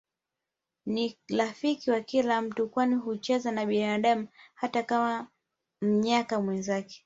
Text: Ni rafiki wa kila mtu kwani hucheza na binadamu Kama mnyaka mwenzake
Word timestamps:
Ni 0.85 1.17
rafiki 1.29 1.91
wa 1.91 2.01
kila 2.01 2.41
mtu 2.41 2.69
kwani 2.69 2.95
hucheza 2.95 3.51
na 3.51 3.65
binadamu 3.65 4.27
Kama 4.87 5.27
mnyaka 5.81 6.41
mwenzake 6.41 6.99